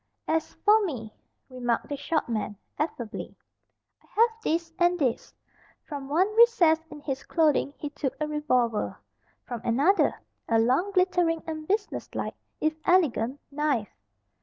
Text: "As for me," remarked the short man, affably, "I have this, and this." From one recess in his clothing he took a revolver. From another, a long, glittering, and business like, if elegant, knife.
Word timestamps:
"As 0.27 0.55
for 0.65 0.83
me," 0.83 1.13
remarked 1.47 1.87
the 1.87 1.95
short 1.95 2.27
man, 2.27 2.57
affably, 2.79 3.37
"I 4.01 4.07
have 4.19 4.31
this, 4.43 4.73
and 4.79 4.97
this." 4.97 5.31
From 5.83 6.09
one 6.09 6.27
recess 6.37 6.79
in 6.89 7.01
his 7.01 7.21
clothing 7.21 7.75
he 7.77 7.91
took 7.91 8.15
a 8.19 8.27
revolver. 8.27 8.97
From 9.43 9.61
another, 9.63 10.19
a 10.49 10.57
long, 10.57 10.91
glittering, 10.91 11.43
and 11.45 11.67
business 11.67 12.09
like, 12.15 12.33
if 12.59 12.75
elegant, 12.83 13.39
knife. 13.51 13.95